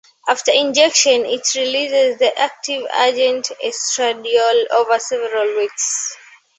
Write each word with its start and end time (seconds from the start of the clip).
After 0.27 0.49
injection, 0.51 1.25
it 1.27 1.43
releases 1.53 2.17
the 2.17 2.35
active 2.35 2.83
agent 3.01 3.51
estradiol 3.63 4.67
over 4.71 4.97
several 4.97 5.55
weeks. 5.57 6.17